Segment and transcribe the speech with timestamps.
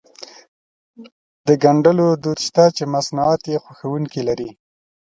[1.47, 4.49] د ګنډلو دود شته چې مصنوعات يې خوښوونکي لري.